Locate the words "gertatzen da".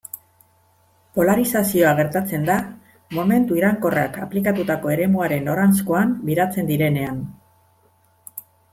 1.99-2.55